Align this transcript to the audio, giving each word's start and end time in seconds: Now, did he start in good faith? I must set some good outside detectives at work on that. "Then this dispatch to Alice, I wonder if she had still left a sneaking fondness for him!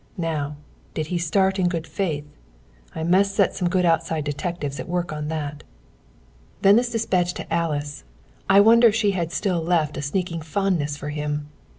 Now, 0.17 0.55
did 0.95 1.05
he 1.13 1.19
start 1.19 1.59
in 1.59 1.69
good 1.69 1.85
faith? 1.85 2.25
I 2.95 3.03
must 3.03 3.35
set 3.35 3.55
some 3.55 3.69
good 3.69 3.85
outside 3.85 4.23
detectives 4.23 4.79
at 4.79 4.89
work 4.89 5.11
on 5.13 5.27
that. 5.27 5.61
"Then 6.63 6.75
this 6.77 6.89
dispatch 6.89 7.35
to 7.35 7.53
Alice, 7.53 8.03
I 8.49 8.61
wonder 8.61 8.87
if 8.87 8.95
she 8.95 9.11
had 9.11 9.31
still 9.31 9.61
left 9.61 9.97
a 9.97 10.01
sneaking 10.01 10.41
fondness 10.41 10.97
for 10.97 11.09
him! 11.09 11.49